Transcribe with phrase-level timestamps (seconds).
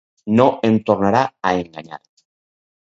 [0.39, 1.21] No em tornarà
[1.51, 2.05] a enganyar.